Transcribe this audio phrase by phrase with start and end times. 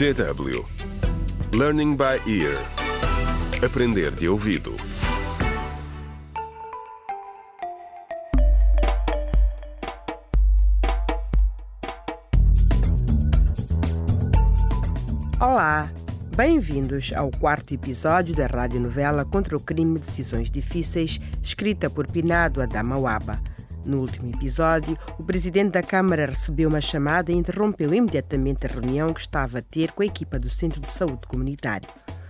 [0.00, 0.64] DW
[1.52, 2.56] Learning by Ear.
[3.62, 4.74] Aprender de ouvido.
[15.38, 15.92] Olá,
[16.34, 23.38] bem-vindos ao quarto episódio da radionovela Contra o Crime Decisões Difíceis, escrita por Pinado Adamawaba.
[23.84, 29.12] No último episódio, o presidente da Câmara recebeu uma chamada e interrompeu imediatamente a reunião
[29.12, 31.88] que estava a ter com a equipa do Centro de Saúde Comunitário.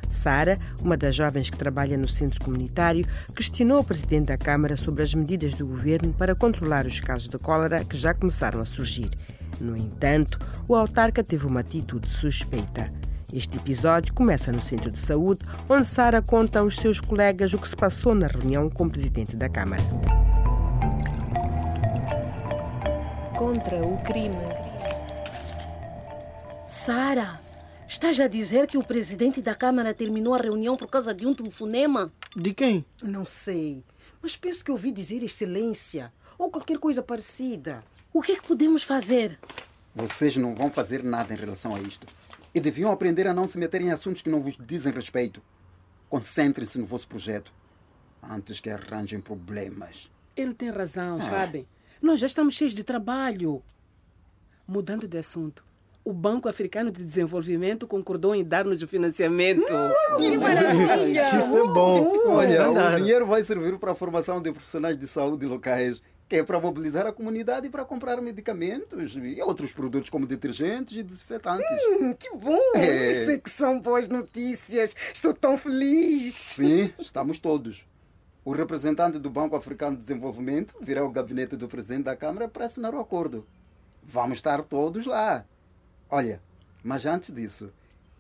[0.08, 5.02] Sara, uma das jovens que trabalha no centro comunitário, questionou o presidente da Câmara sobre
[5.02, 9.10] as medidas do governo para controlar os casos de cólera que já começaram a surgir.
[9.60, 12.92] No entanto, o autarca teve uma atitude suspeita.
[13.32, 17.69] Este episódio começa no centro de saúde, onde Sara conta aos seus colegas o que
[17.69, 19.82] se passou na reunião com o presidente da Câmara.
[23.40, 24.36] Contra o crime.
[26.68, 27.40] Sara,
[27.88, 31.32] estás a dizer que o presidente da Câmara terminou a reunião por causa de um
[31.32, 32.12] telefonema?
[32.36, 32.84] De quem?
[33.02, 33.82] Não sei,
[34.20, 37.82] mas penso que ouvi dizer excelência ou qualquer coisa parecida.
[38.12, 39.38] O que é que podemos fazer?
[39.94, 42.06] Vocês não vão fazer nada em relação a isto.
[42.54, 45.41] E deviam aprender a não se meter em assuntos que não vos dizem respeito.
[46.10, 47.50] Concentrem-se no vosso projeto,
[48.22, 50.10] antes que arranjem problemas.
[50.36, 51.66] Ele tem razão, sabe?
[52.01, 53.62] Nós já estamos cheios de trabalho.
[54.67, 55.65] Mudando de assunto,
[56.05, 59.67] o Banco Africano de Desenvolvimento concordou em dar-nos o financiamento.
[60.17, 61.39] Que maravilha!
[61.39, 62.17] Isso é bom.
[62.28, 62.95] Olha, Vamos andar.
[62.95, 66.61] o dinheiro vai servir para a formação de profissionais de saúde locais, que é para
[66.61, 71.67] mobilizar a comunidade e para comprar medicamentos e outros produtos como detergentes e desinfetantes.
[72.01, 72.59] Hum, que bom!
[72.77, 73.23] É.
[73.23, 74.95] Isso é que são boas notícias.
[75.12, 76.33] Estou tão feliz.
[76.34, 77.84] Sim, estamos todos.
[78.42, 82.64] O representante do Banco Africano de Desenvolvimento virá ao gabinete do presidente da Câmara para
[82.64, 83.47] assinar o acordo.
[84.02, 85.44] Vamos estar todos lá.
[86.08, 86.41] Olha,
[86.82, 87.70] mas antes disso,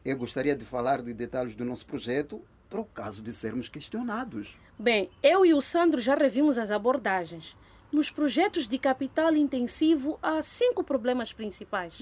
[0.04, 4.58] eu gostaria de falar de detalhes do nosso projeto para o caso de sermos questionados.
[4.78, 7.56] Bem, eu e o Sandro já revimos as abordagens.
[7.90, 11.98] Nos projetos de capital intensivo há cinco problemas principais.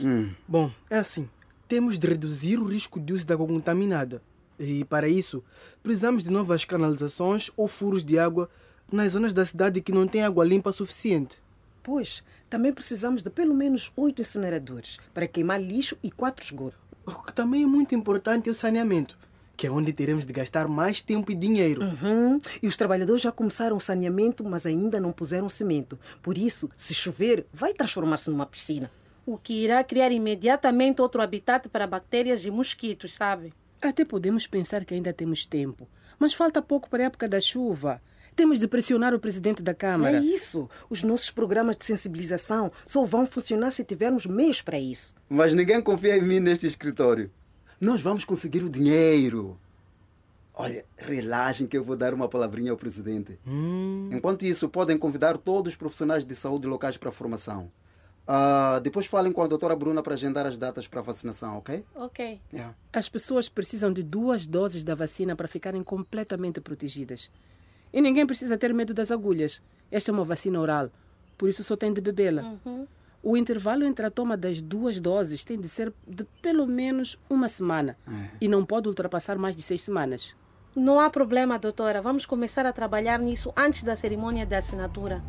[0.47, 1.31] Bom, é assim.
[1.69, 4.21] Temos de reduzir o risco de uso de água contaminada.
[4.59, 5.43] E, para isso,
[5.83, 8.51] precisamos de novas canalizações ou furos de água
[8.91, 11.41] nas zonas da cidade que não têm água limpa suficiente.
[11.83, 16.79] Pois, também precisamos de pelo menos oito incineradores para queimar lixo e quatro esgotos.
[17.07, 19.19] O que também é muito importante é o saneamento,
[19.57, 21.83] que é onde teremos de gastar mais tempo e dinheiro.
[21.83, 22.41] Uhum.
[22.63, 25.99] E os trabalhadores já começaram o saneamento, mas ainda não puseram cimento.
[26.23, 28.91] Por isso, se chover, vai transformar-se numa piscina.
[29.25, 33.53] O que irá criar imediatamente outro habitat para bactérias e mosquitos, sabe?
[33.81, 38.03] Até podemos pensar que ainda temos tempo, mas falta pouco para a época da chuva.
[38.35, 40.19] Temos de pressionar o presidente da Câmara.
[40.19, 40.69] É isso.
[40.89, 45.15] Os nossos programas de sensibilização só vão funcionar se tivermos meios para isso.
[45.29, 47.31] Mas ninguém confia em mim neste escritório.
[47.81, 49.59] Nós vamos conseguir o dinheiro.
[50.55, 53.39] Olha, relaxem que eu vou dar uma palavrinha ao presidente.
[54.11, 57.71] Enquanto isso, podem convidar todos os profissionais de saúde locais para a formação.
[58.31, 61.83] Ah, depois falem com a doutora Bruna para agendar as datas para a vacinação, ok?
[61.95, 62.39] Ok.
[62.53, 62.75] Yeah.
[62.93, 67.31] As pessoas precisam de duas doses da vacina para ficarem completamente protegidas.
[67.91, 69.63] E ninguém precisa ter medo das agulhas.
[69.91, 70.91] Esta é uma vacina oral,
[71.39, 72.45] por isso só tem de bebê-la.
[73.23, 77.49] O intervalo entre a toma das duas doses tem de ser de pelo menos uma
[77.49, 77.97] semana
[78.39, 80.35] e não pode ultrapassar mais de seis semanas.
[80.77, 82.03] Não há problema, doutora.
[82.03, 85.23] Vamos começar a trabalhar nisso antes da cerimônia de assinatura.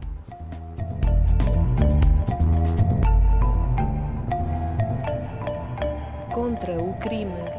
[6.50, 7.59] Contra o crime.